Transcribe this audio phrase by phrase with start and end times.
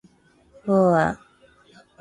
[0.67, 0.71] を―
[1.01, 1.19] あ